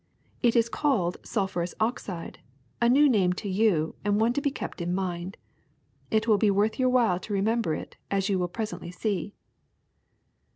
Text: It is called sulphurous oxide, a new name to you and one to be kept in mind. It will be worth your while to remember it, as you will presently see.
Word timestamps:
It 0.41 0.55
is 0.55 0.67
called 0.67 1.17
sulphurous 1.21 1.75
oxide, 1.79 2.39
a 2.81 2.89
new 2.89 3.07
name 3.07 3.33
to 3.33 3.47
you 3.47 3.93
and 4.03 4.19
one 4.19 4.33
to 4.33 4.41
be 4.41 4.49
kept 4.49 4.81
in 4.81 4.95
mind. 4.95 5.37
It 6.09 6.27
will 6.27 6.39
be 6.39 6.49
worth 6.49 6.79
your 6.79 6.89
while 6.89 7.19
to 7.19 7.33
remember 7.33 7.75
it, 7.75 7.97
as 8.09 8.27
you 8.27 8.39
will 8.39 8.47
presently 8.47 8.89
see. 8.89 9.35